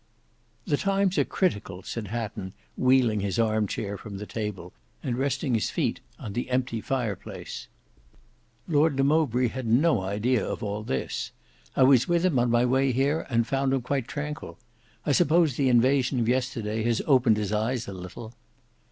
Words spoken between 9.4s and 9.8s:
had